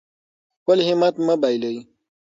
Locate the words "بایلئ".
1.41-1.77